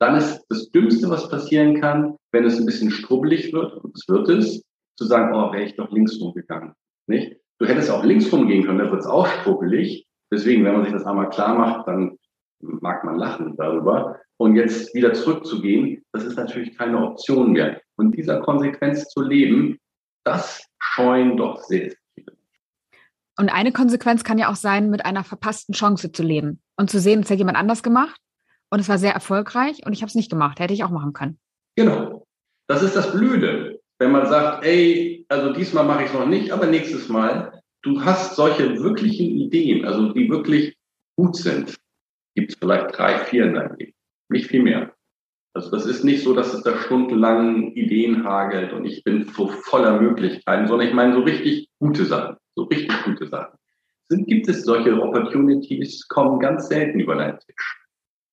[0.00, 4.08] Dann ist das Dümmste, was passieren kann, wenn es ein bisschen strubbelig wird, und es
[4.08, 4.64] wird es,
[4.96, 6.74] zu sagen, oh, wäre ich doch links rumgegangen.
[7.08, 7.36] Nicht?
[7.58, 10.06] Du hättest auch links rumgehen können, dann wird es auch strubbelig.
[10.30, 12.18] Deswegen, wenn man sich das einmal klar macht, dann
[12.60, 14.20] mag man lachen darüber.
[14.36, 17.80] Und jetzt wieder zurückzugehen, das ist natürlich keine Option mehr.
[17.96, 19.78] Und dieser Konsequenz zu leben,
[20.24, 22.36] das scheuen doch sehr viele.
[23.36, 27.00] Und eine Konsequenz kann ja auch sein, mit einer verpassten Chance zu leben und zu
[27.00, 28.20] sehen, es hat jemand anders gemacht
[28.70, 30.60] und es war sehr erfolgreich und ich habe es nicht gemacht.
[30.60, 31.38] Hätte ich auch machen können.
[31.76, 32.26] Genau.
[32.68, 33.67] Das ist das Blöde.
[33.98, 38.04] Wenn man sagt, ey, also diesmal mache ich es noch nicht, aber nächstes Mal, du
[38.04, 40.76] hast solche wirklichen Ideen, also die wirklich
[41.16, 41.76] gut sind,
[42.34, 43.94] gibt es vielleicht drei, vier in deinem Leben.
[44.28, 44.92] Nicht viel mehr.
[45.54, 49.48] Also das ist nicht so, dass es da stundenlang Ideen hagelt und ich bin so
[49.48, 53.58] voller Möglichkeiten, sondern ich meine so richtig gute Sachen, so richtig gute Sachen.
[54.08, 57.78] Sind, gibt es solche Opportunities, kommen ganz selten über deinen Tisch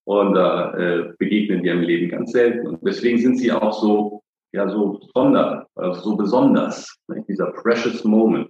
[0.04, 2.68] und äh, begegnen dir im Leben ganz selten.
[2.68, 4.22] Und deswegen sind sie auch so,
[4.56, 7.24] ja, so besonders, also so besonders, ne?
[7.28, 8.50] dieser precious moment.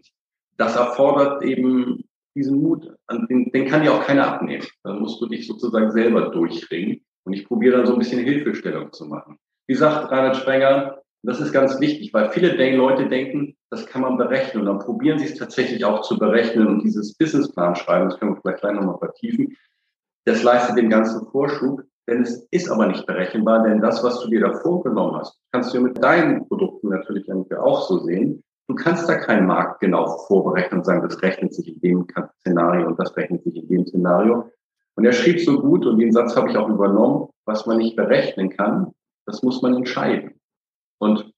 [0.57, 2.03] Das erfordert eben
[2.35, 2.93] diesen Mut,
[3.29, 4.63] den, den kann dir auch keiner abnehmen.
[4.83, 7.01] Da musst du dich sozusagen selber durchringen.
[7.23, 9.39] Und ich probiere dann so ein bisschen Hilfestellung zu machen.
[9.67, 14.17] Wie sagt Reinhard Sprenger, das ist ganz wichtig, weil viele Leute denken, das kann man
[14.17, 14.61] berechnen.
[14.61, 18.35] Und dann probieren sie es tatsächlich auch zu berechnen und dieses Businessplan schreiben, das können
[18.35, 19.57] wir vielleicht gleich nochmal vertiefen.
[20.25, 24.29] Das leistet den ganzen Vorschub, denn es ist aber nicht berechenbar, denn das, was du
[24.29, 28.43] dir da vorgenommen hast, kannst du mit deinen Produkten natürlich auch so sehen.
[28.67, 32.07] Du kannst da keinen Markt genau vorberechnen und sagen, das rechnet sich in dem
[32.41, 34.49] Szenario und das rechnet sich in dem Szenario.
[34.95, 37.95] Und er schrieb so gut, und den Satz habe ich auch übernommen, was man nicht
[37.95, 38.91] berechnen kann,
[39.25, 40.39] das muss man entscheiden.
[40.99, 41.31] Und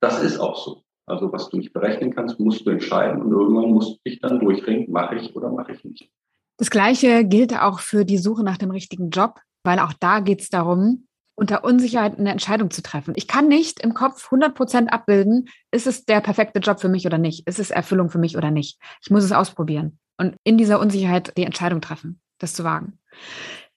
[0.00, 0.82] das ist auch so.
[1.06, 4.38] Also was du nicht berechnen kannst, musst du entscheiden und irgendwann musst du dich dann
[4.38, 6.10] durchringen, mache ich oder mache ich nicht.
[6.56, 10.40] Das Gleiche gilt auch für die Suche nach dem richtigen Job, weil auch da geht
[10.40, 13.14] es darum, unter Unsicherheit eine Entscheidung zu treffen.
[13.16, 17.06] Ich kann nicht im Kopf 100 Prozent abbilden, ist es der perfekte Job für mich
[17.06, 17.46] oder nicht?
[17.46, 18.78] Ist es Erfüllung für mich oder nicht?
[19.02, 22.98] Ich muss es ausprobieren und in dieser Unsicherheit die Entscheidung treffen, das zu wagen.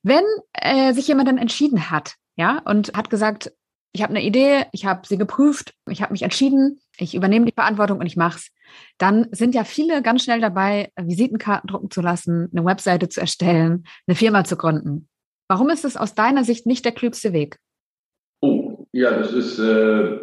[0.03, 3.53] Wenn äh, sich jemand dann entschieden hat, ja, und hat gesagt,
[3.93, 7.53] ich habe eine Idee, ich habe sie geprüft, ich habe mich entschieden, ich übernehme die
[7.53, 8.49] Verantwortung und ich mach's.
[8.97, 13.85] Dann sind ja viele ganz schnell dabei, Visitenkarten drucken zu lassen, eine Webseite zu erstellen,
[14.07, 15.07] eine Firma zu gründen.
[15.47, 17.59] Warum ist es aus deiner Sicht nicht der klügste Weg?
[18.41, 20.19] Oh, ja, das ist äh,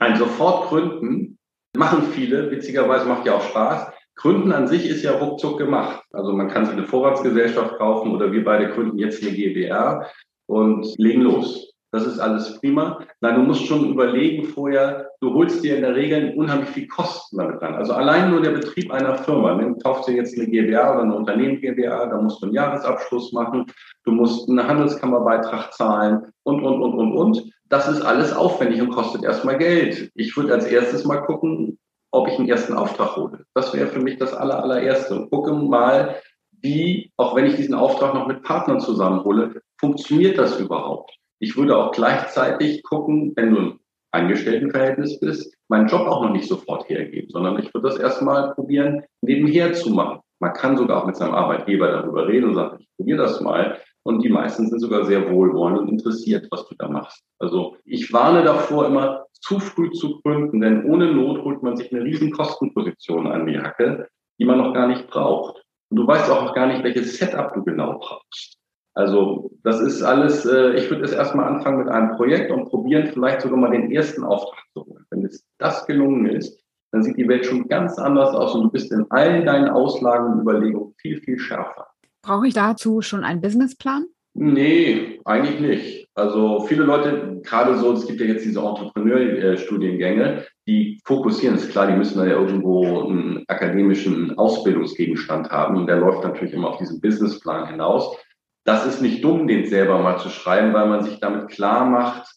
[0.00, 1.38] ein Sofortgründen.
[1.76, 3.92] Machen viele, witzigerweise macht ja auch Spaß.
[4.16, 6.02] Gründen an sich ist ja ruckzuck gemacht.
[6.12, 10.10] Also man kann sich eine Vorratsgesellschaft kaufen oder wir beide gründen jetzt eine GbR
[10.46, 11.72] und legen los.
[11.92, 13.04] Das ist alles prima.
[13.20, 17.38] Nein, du musst schon überlegen vorher, du holst dir in der Regel unheimlich viel Kosten
[17.38, 17.74] damit rein.
[17.74, 19.54] Also allein nur der Betrieb einer Firma.
[19.54, 23.32] Du kaufst dir jetzt eine GbR oder eine Unternehmen GbR, da musst du einen Jahresabschluss
[23.32, 23.66] machen,
[24.04, 27.52] du musst einen Handelskammerbeitrag zahlen und, und, und, und, und.
[27.68, 30.10] Das ist alles aufwendig und kostet erstmal Geld.
[30.14, 31.78] Ich würde als erstes mal gucken,
[32.10, 33.44] ob ich einen ersten Auftrag hole.
[33.54, 35.14] Das wäre für mich das aller, allererste.
[35.14, 36.16] Und gucke mal,
[36.62, 41.16] wie, auch wenn ich diesen Auftrag noch mit Partnern zusammenhole, funktioniert das überhaupt?
[41.38, 43.78] Ich würde auch gleichzeitig gucken, wenn du
[44.12, 49.02] Angestelltenverhältnis bist, meinen Job auch noch nicht sofort hergeben, sondern ich würde das erstmal probieren,
[49.22, 50.20] nebenher zu machen.
[50.40, 53.78] Man kann sogar auch mit seinem Arbeitgeber darüber reden und sagen, ich probiere das mal.
[54.02, 57.22] Und die meisten sind sogar sehr wohlwollend und interessiert, was du da machst.
[57.38, 61.92] Also ich warne davor, immer zu früh zu gründen, denn ohne Not holt man sich
[61.92, 65.62] eine riesen Kostenposition an die Hacke, die man noch gar nicht braucht.
[65.90, 68.59] Und du weißt auch noch gar nicht, welches Setup du genau brauchst.
[68.94, 73.08] Also das ist alles, äh, ich würde es erstmal anfangen mit einem Projekt und probieren,
[73.12, 75.06] vielleicht sogar mal den ersten Auftrag zu holen.
[75.10, 76.58] Wenn es das gelungen ist,
[76.92, 80.32] dann sieht die Welt schon ganz anders aus und du bist in allen deinen Auslagen
[80.32, 81.86] und Überlegungen viel, viel schärfer.
[82.22, 84.06] Brauche ich dazu schon einen Businessplan?
[84.34, 86.08] Nee, eigentlich nicht.
[86.14, 91.88] Also viele Leute, gerade so, es gibt ja jetzt diese Entrepreneur-Studiengänge, die fokussieren, ist klar,
[91.88, 96.78] die müssen da ja irgendwo einen akademischen Ausbildungsgegenstand haben und der läuft natürlich immer auf
[96.78, 98.16] diesen Businessplan hinaus.
[98.64, 102.30] Das ist nicht dumm, den selber mal zu schreiben, weil man sich damit klar macht,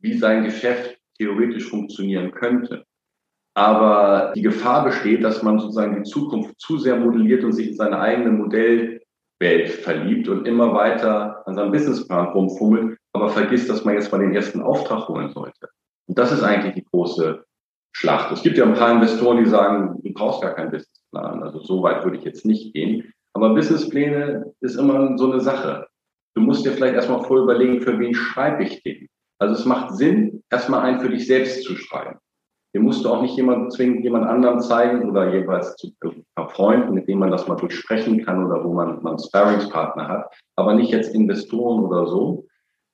[0.00, 2.84] wie sein Geschäft theoretisch funktionieren könnte.
[3.54, 7.76] Aber die Gefahr besteht, dass man sozusagen die Zukunft zu sehr modelliert und sich in
[7.76, 13.94] seine eigene Modellwelt verliebt und immer weiter an seinem Businessplan rumfummelt, aber vergisst, dass man
[13.94, 15.68] jetzt mal den ersten Auftrag holen sollte.
[16.06, 17.44] Und das ist eigentlich die große
[17.92, 18.30] Schlacht.
[18.30, 21.42] Es gibt ja ein paar Investoren, die sagen, du brauchst gar keinen Businessplan.
[21.42, 23.12] Also so weit würde ich jetzt nicht gehen.
[23.38, 25.86] Aber Businesspläne ist immer so eine Sache.
[26.34, 29.06] Du musst dir vielleicht erstmal vorher überlegen, für wen schreibe ich den.
[29.40, 32.18] Also es macht Sinn, erstmal einen für dich selbst zu schreiben.
[32.74, 35.92] Den musst du auch nicht jemand zwingend jemand anderem zeigen oder jeweils zu
[36.48, 40.34] Freunden, mit denen man das mal durchsprechen kann oder wo man, man einen Sparringspartner hat.
[40.56, 42.44] Aber nicht jetzt Investoren oder so.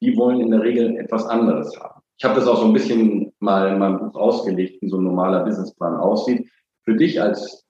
[0.03, 2.03] Die wollen in der Regel etwas anderes haben.
[2.19, 5.05] Ich habe das auch so ein bisschen mal in meinem Buch ausgelegt, wie so ein
[5.05, 6.51] normaler Businessplan aussieht.
[6.85, 7.64] Für dich als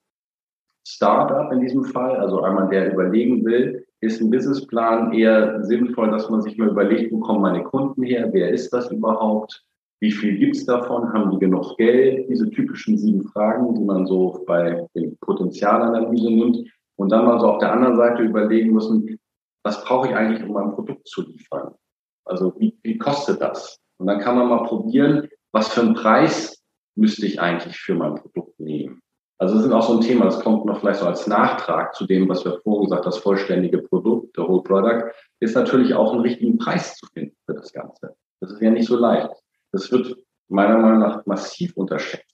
[0.87, 6.29] Startup in diesem Fall, also einmal der überlegen will, ist ein Businessplan eher sinnvoll, dass
[6.29, 9.63] man sich mal überlegt, wo kommen meine Kunden her, wer ist das überhaupt,
[9.99, 14.43] wie viel gibt's davon, haben die genug Geld, diese typischen sieben Fragen, die man so
[14.45, 19.19] bei den Potenzialanalyse nimmt und dann mal so auf der anderen Seite überlegen müssen,
[19.63, 21.73] was brauche ich eigentlich, um mein Produkt zu liefern?
[22.25, 23.79] Also wie, wie kostet das?
[23.97, 26.61] Und dann kann man mal probieren, was für einen Preis
[26.95, 29.01] müsste ich eigentlich für mein Produkt nehmen?
[29.37, 32.05] Also das ist auch so ein Thema, das kommt noch vielleicht so als Nachtrag zu
[32.05, 36.13] dem, was wir vorhin gesagt haben, das vollständige Produkt, der Whole Product, ist natürlich auch
[36.13, 38.15] einen richtigen Preis zu finden für das Ganze.
[38.39, 39.29] Das ist ja nicht so leicht.
[39.73, 40.15] Das wird
[40.47, 42.33] meiner Meinung nach massiv unterschätzt,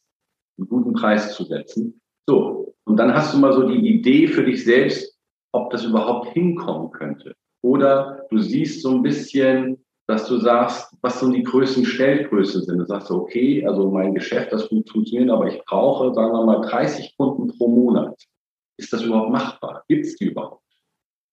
[0.60, 2.02] einen guten Preis zu setzen.
[2.28, 5.18] So, und dann hast du mal so die Idee für dich selbst,
[5.54, 7.36] ob das überhaupt hinkommen könnte.
[7.64, 12.78] Oder du siehst so ein bisschen, dass du sagst, was so die größten Stellgrößen sind.
[12.80, 16.62] Du sagst, okay, also mein Geschäft, das gut funktioniert, aber ich brauche, sagen wir mal,
[16.62, 18.22] 30 Kunden pro Monat.
[18.78, 19.84] Ist das überhaupt machbar?
[19.88, 20.64] Gibt es die überhaupt?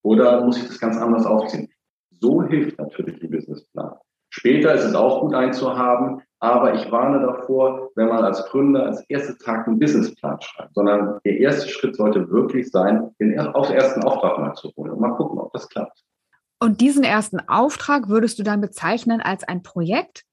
[0.03, 1.69] Oder muss ich das ganz anders aufziehen?
[2.11, 3.95] So hilft natürlich ein Businessplan.
[4.31, 9.01] Später ist es auch gut einzuhaben, aber ich warne davor, wenn man als Gründer als
[9.09, 14.39] erster Tag einen Businessplan schreibt, sondern der erste Schritt sollte wirklich sein, den ersten Auftrag
[14.39, 15.88] mal zu holen und mal gucken, ob das klappt.
[16.61, 20.25] Und diesen ersten Auftrag würdest du dann bezeichnen als ein Projekt?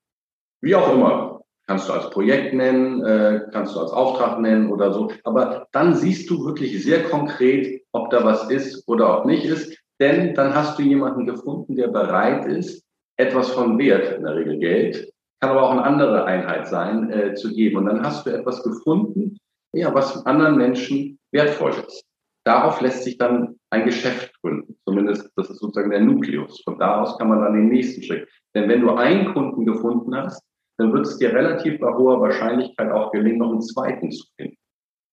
[0.62, 1.42] Wie auch immer.
[1.68, 5.12] Kannst du als Projekt nennen, äh, kannst du als Auftrag nennen oder so.
[5.24, 9.76] Aber dann siehst du wirklich sehr konkret, ob da was ist oder ob nicht ist.
[10.00, 12.84] Denn dann hast du jemanden gefunden, der bereit ist,
[13.18, 17.34] etwas von Wert, in der Regel Geld, kann aber auch eine andere Einheit sein, äh,
[17.34, 17.78] zu geben.
[17.78, 19.38] Und dann hast du etwas gefunden,
[19.74, 22.04] ja, was anderen Menschen wertvoll ist.
[22.46, 24.78] Darauf lässt sich dann ein Geschäft gründen.
[24.86, 26.62] Zumindest, das ist sozusagen der Nukleus.
[26.64, 28.30] Von da aus kann man dann den nächsten Schritt.
[28.54, 30.44] Denn wenn du einen Kunden gefunden hast,
[30.78, 34.58] dann wird es dir relativ bei hoher Wahrscheinlichkeit auch gelingen, noch einen zweiten zu finden.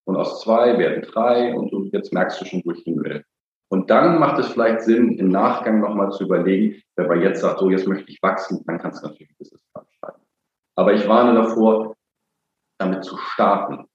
[0.04, 3.24] Und aus zwei werden drei und du, jetzt merkst du schon, wo ich hin will.
[3.70, 7.60] Und dann macht es vielleicht Sinn, im Nachgang nochmal zu überlegen, wenn man jetzt sagt,
[7.60, 10.22] so jetzt möchte ich wachsen, dann kannst du natürlich ein Businessplan schreiben.
[10.76, 11.96] Aber ich warne davor,
[12.78, 13.86] damit zu starten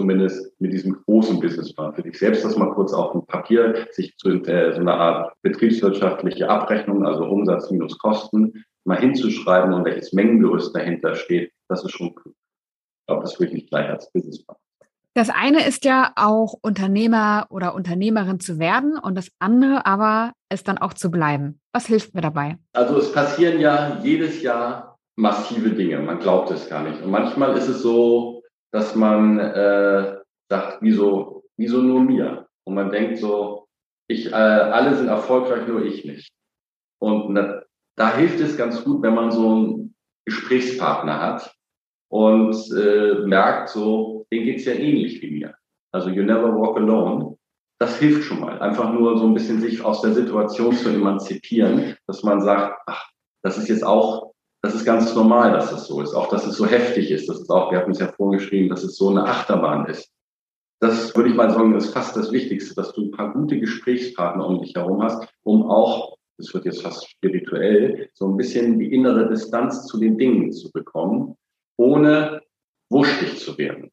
[0.00, 4.16] zumindest mit diesem großen Businessplan für dich selbst das mal kurz auf dem Papier, sich
[4.16, 10.14] zu äh, so einer Art betriebswirtschaftliche Abrechnung, also Umsatz minus Kosten, mal hinzuschreiben und welches
[10.14, 12.34] Mengengerüst dahinter steht, das ist schon klug.
[12.34, 14.56] Ich glaube, das würde ich nicht gleich als Businessplan.
[15.12, 20.66] Das eine ist ja auch Unternehmer oder Unternehmerin zu werden und das andere aber ist
[20.66, 21.60] dann auch zu bleiben.
[21.74, 22.56] Was hilft mir dabei?
[22.72, 25.98] Also es passieren ja jedes Jahr massive Dinge.
[25.98, 27.02] Man glaubt es gar nicht.
[27.02, 28.39] Und manchmal ist es so,
[28.72, 32.46] dass man äh, sagt, wieso, wieso nur mir?
[32.64, 33.66] Und man denkt so,
[34.08, 36.30] ich, äh, alle sind erfolgreich, nur ich nicht.
[37.00, 37.62] Und na,
[37.96, 39.94] da hilft es ganz gut, wenn man so einen
[40.26, 41.54] Gesprächspartner hat
[42.08, 45.54] und äh, merkt, so, denen geht's ja ähnlich wie mir.
[45.92, 47.36] Also you never walk alone.
[47.78, 48.58] Das hilft schon mal.
[48.60, 53.10] Einfach nur so ein bisschen sich aus der Situation zu emanzipieren, dass man sagt, ach,
[53.42, 54.29] das ist jetzt auch
[54.62, 56.14] das ist ganz normal, dass das so ist.
[56.14, 57.28] Auch, dass es so heftig ist.
[57.28, 60.12] Das ist auch, wir hatten es ja vorgeschrieben, dass es so eine Achterbahn ist.
[60.80, 64.46] Das würde ich mal sagen, ist fast das Wichtigste, dass du ein paar gute Gesprächspartner
[64.46, 68.92] um dich herum hast, um auch, das wird jetzt fast spirituell, so ein bisschen die
[68.92, 71.36] innere Distanz zu den Dingen zu bekommen,
[71.76, 72.40] ohne
[72.90, 73.90] wuschtig zu werden.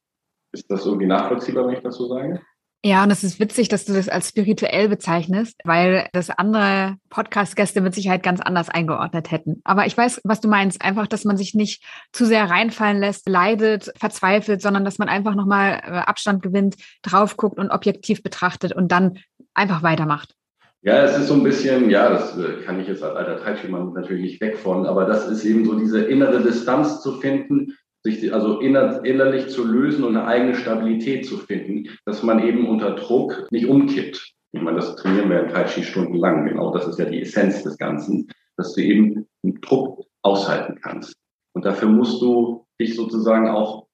[0.54, 2.42] Ist das irgendwie nachvollziehbar, wenn ich das so sage?
[2.86, 7.82] Ja, und es ist witzig, dass du das als spirituell bezeichnest, weil das andere Podcast-Gäste
[7.82, 9.62] mit Sicherheit ganz anders eingeordnet hätten.
[9.64, 10.82] Aber ich weiß, was du meinst.
[10.82, 15.34] Einfach, dass man sich nicht zu sehr reinfallen lässt, leidet, verzweifelt, sondern dass man einfach
[15.34, 19.20] nochmal äh, Abstand gewinnt, drauf guckt und objektiv betrachtet und dann
[19.56, 20.36] einfach weitermacht.
[20.84, 23.94] Ja, es ist so ein bisschen, ja, das äh, kann ich jetzt als alter Teilschirmann
[23.94, 28.34] natürlich nicht weg von, aber das ist eben so diese innere Distanz zu finden sich
[28.34, 32.92] also inner, innerlich zu lösen und eine eigene Stabilität zu finden, dass man eben unter
[32.92, 34.34] Druck nicht umkippt.
[34.54, 36.46] Ich meine, das trainieren wir in Tai Chi stundenlang.
[36.46, 41.16] Genau, das ist ja die Essenz des Ganzen, dass du eben den Druck aushalten kannst.
[41.54, 43.88] Und dafür musst du dich sozusagen auch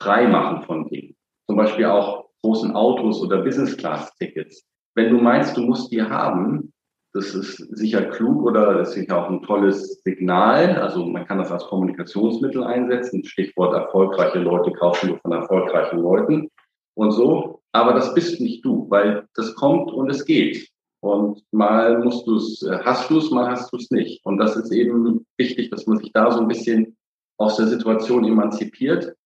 [0.00, 1.16] frei machen von Dingen.
[1.46, 4.64] Zum Beispiel auch großen Autos oder Business-Class-Tickets.
[4.94, 6.72] Wenn du meinst, du musst die haben,
[7.12, 10.76] das ist sicher klug oder das ist sicher auch ein tolles Signal.
[10.76, 13.24] Also man kann das als Kommunikationsmittel einsetzen.
[13.24, 16.48] Stichwort erfolgreiche Leute kaufen nur von erfolgreichen Leuten
[16.94, 17.62] und so.
[17.72, 20.68] Aber das bist nicht du, weil das kommt und es geht.
[21.00, 24.24] Und mal musst du es, äh, hast du es, mal hast du es nicht.
[24.24, 26.96] Und das ist eben wichtig, dass man sich da so ein bisschen
[27.38, 29.16] aus der Situation emanzipiert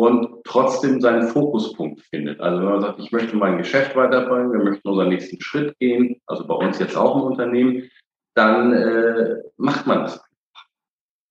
[0.00, 2.40] und trotzdem seinen Fokuspunkt findet.
[2.40, 6.18] Also wenn man sagt, ich möchte mein Geschäft weiterbringen, wir möchten unseren nächsten Schritt gehen,
[6.26, 7.90] also bei uns jetzt auch im Unternehmen,
[8.34, 10.24] dann äh, macht man das.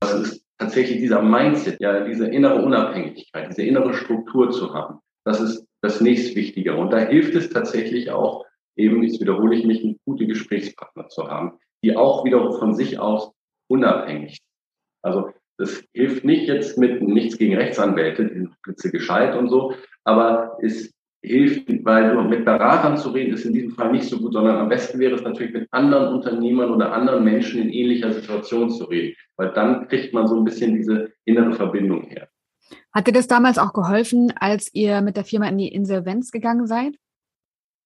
[0.02, 5.00] Das ist tatsächlich dieser Mindset, ja, diese innere Unabhängigkeit, diese innere Struktur zu haben.
[5.26, 6.78] Das ist das nächstwichtigere.
[6.78, 11.58] Und da hilft es tatsächlich auch, eben, jetzt wiederhole ich mich, gute Gesprächspartner zu haben,
[11.84, 13.32] die auch wiederum von sich aus
[13.68, 14.46] unabhängig sind.
[15.02, 19.74] Also das hilft nicht jetzt mit nichts gegen Rechtsanwälte, die sind blitze gescheit und so,
[20.06, 24.20] aber es hilft, weil nur mit Beratern zu reden, ist in diesem Fall nicht so
[24.20, 28.14] gut, sondern am besten wäre es natürlich mit anderen Unternehmern oder anderen Menschen in ähnlicher
[28.14, 32.30] Situation zu reden, weil dann kriegt man so ein bisschen diese innere Verbindung her.
[32.94, 36.68] Hat dir das damals auch geholfen, als ihr mit der Firma in die Insolvenz gegangen
[36.68, 36.96] seid?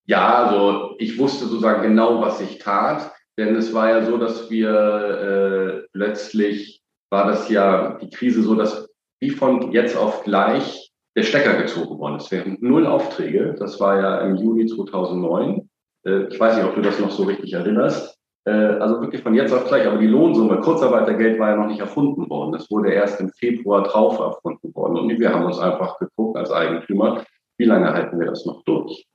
[0.06, 4.52] Ja, also ich wusste sozusagen genau, was ich tat, denn es war ja so, dass
[4.52, 6.83] wir äh, plötzlich
[7.14, 8.90] war das ja die Krise so, dass
[9.22, 12.32] wie von jetzt auf gleich der Stecker gezogen worden ist.
[12.32, 13.56] Wir hatten null Aufträge.
[13.60, 15.70] Das war ja im Juni 2009.
[16.08, 18.18] Äh, ich weiß nicht, ob du das noch so richtig erinnerst.
[18.46, 19.86] Äh, also wirklich von jetzt auf gleich.
[19.86, 22.52] Aber die Lohnsumme, Kurzarbeitergeld war ja noch nicht erfunden worden.
[22.52, 24.98] Das wurde erst im Februar drauf erfunden worden.
[24.98, 27.24] Und wir haben uns einfach geguckt als Eigentümer,
[27.60, 29.06] wie lange halten wir das noch durch?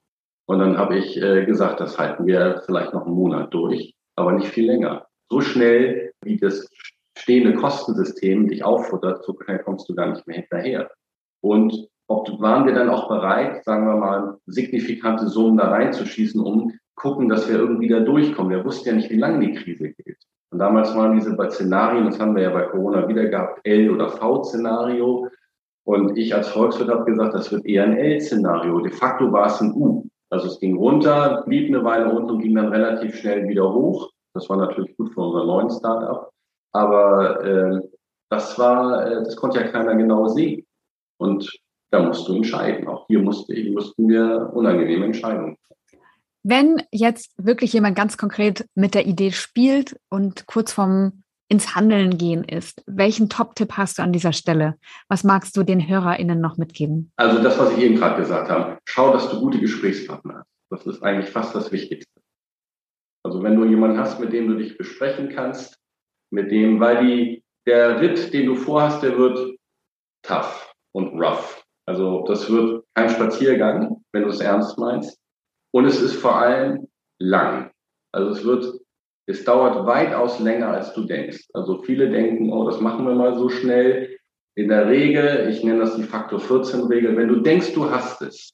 [0.46, 4.32] Und dann habe ich äh, gesagt, das halten wir vielleicht noch einen Monat durch, aber
[4.32, 5.06] nicht viel länger.
[5.28, 6.70] So schnell, wie das
[7.28, 10.90] stehende Kostensystem dich auffuttert, so schnell kommst du gar nicht mehr hinterher.
[11.42, 16.72] Und ob waren wir dann auch bereit, sagen wir mal, signifikante Summen da reinzuschießen, um
[16.94, 18.50] gucken, dass wir irgendwie da durchkommen.
[18.50, 20.16] Wir wussten ja nicht, wie lange die Krise geht.
[20.50, 24.08] Und damals waren diese Szenarien, das haben wir ja bei Corona wieder gehabt, L- oder
[24.08, 25.28] V-Szenario.
[25.84, 28.80] Und ich als Volkswirt habe gesagt, das wird eher ein L-Szenario.
[28.80, 30.06] De facto war es ein U.
[30.30, 34.10] Also es ging runter, blieb eine Weile runter und ging dann relativ schnell wieder hoch.
[34.32, 36.30] Das war natürlich gut für unser neuen Startup.
[36.72, 37.80] Aber äh,
[38.30, 40.66] das war, äh, das konnte ja keiner genau sehen.
[41.18, 41.50] Und
[41.90, 42.86] da musst du entscheiden.
[42.86, 45.56] Auch hier musste, hier mussten wir unangenehme Entscheidungen.
[46.42, 52.18] Wenn jetzt wirklich jemand ganz konkret mit der Idee spielt und kurz vorm ins Handeln
[52.18, 54.76] gehen ist, welchen Top-Tipp hast du an dieser Stelle?
[55.08, 57.10] Was magst du den HörerInnen noch mitgeben?
[57.16, 58.78] Also das, was ich eben gerade gesagt habe.
[58.84, 60.46] Schau, dass du gute Gesprächspartner hast.
[60.70, 62.20] Das ist eigentlich fast das Wichtigste.
[63.24, 65.78] Also wenn du jemanden hast, mit dem du dich besprechen kannst,
[66.30, 69.56] mit dem, weil die, der Ritt, den du vorhast, der wird
[70.22, 71.64] tough und rough.
[71.86, 75.18] Also das wird kein Spaziergang, wenn du es ernst meinst.
[75.72, 76.88] Und es ist vor allem
[77.18, 77.70] lang.
[78.12, 78.80] Also es wird,
[79.26, 81.48] es dauert weitaus länger, als du denkst.
[81.54, 84.16] Also viele denken, oh, das machen wir mal so schnell.
[84.56, 88.20] In der Regel, ich nenne das die Faktor 14 Regel, wenn du denkst, du hast
[88.22, 88.52] es,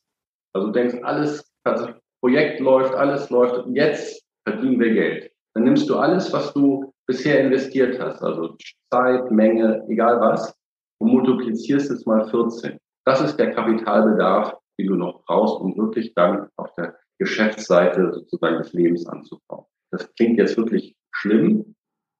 [0.53, 5.33] also denkst, alles, das Projekt läuft, alles läuft, jetzt verdienen wir Geld.
[5.55, 8.57] Dann nimmst du alles, was du bisher investiert hast, also
[8.91, 10.55] Zeit, Menge, egal was,
[11.01, 12.79] und multiplizierst es mal 14.
[13.05, 18.59] Das ist der Kapitalbedarf, den du noch brauchst, um wirklich dann auf der Geschäftsseite sozusagen
[18.59, 19.67] des Lebens anzubauen.
[19.91, 21.75] Das klingt jetzt wirklich schlimm.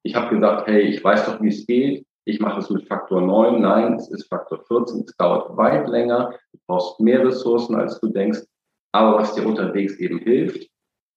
[0.05, 2.07] Ich habe gesagt, hey, ich weiß doch, wie es geht.
[2.27, 3.61] Ich mache es mit Faktor 9.
[3.61, 5.05] Nein, es ist Faktor 14.
[5.07, 6.35] Es dauert weit länger.
[6.53, 8.43] Du brauchst mehr Ressourcen, als du denkst.
[8.93, 10.69] Aber was dir unterwegs eben hilft,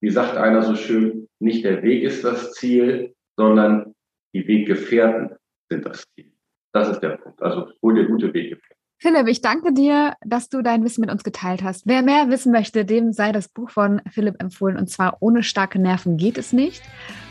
[0.01, 3.93] wie sagt einer so schön, nicht der Weg ist das Ziel, sondern
[4.35, 5.37] die Weggefährten
[5.69, 6.31] sind das Ziel.
[6.73, 7.41] Das ist der Punkt.
[7.41, 8.77] Also hol dir gute Weggefährten.
[8.99, 11.85] Philipp, ich danke dir, dass du dein Wissen mit uns geteilt hast.
[11.85, 15.79] Wer mehr wissen möchte, dem sei das Buch von Philipp empfohlen und zwar Ohne starke
[15.79, 16.81] Nerven geht es nicht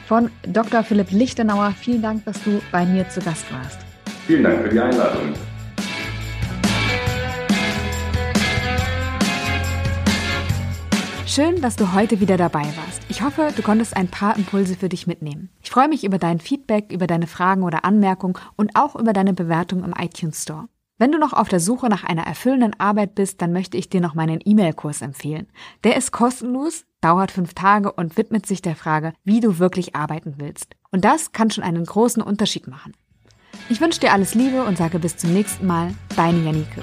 [0.06, 0.84] von Dr.
[0.84, 1.72] Philipp Lichtenauer.
[1.72, 3.80] Vielen Dank, dass du bei mir zu Gast warst.
[4.26, 5.34] Vielen Dank für die Einladung.
[11.36, 13.02] Schön, dass du heute wieder dabei warst.
[13.10, 15.50] Ich hoffe, du konntest ein paar Impulse für dich mitnehmen.
[15.62, 19.34] Ich freue mich über dein Feedback, über deine Fragen oder Anmerkungen und auch über deine
[19.34, 20.64] Bewertung im iTunes Store.
[20.96, 24.00] Wenn du noch auf der Suche nach einer erfüllenden Arbeit bist, dann möchte ich dir
[24.00, 25.46] noch meinen E-Mail-Kurs empfehlen.
[25.84, 30.36] Der ist kostenlos, dauert fünf Tage und widmet sich der Frage, wie du wirklich arbeiten
[30.38, 30.74] willst.
[30.90, 32.94] Und das kann schon einen großen Unterschied machen.
[33.68, 36.82] Ich wünsche dir alles Liebe und sage bis zum nächsten Mal, deine Janike.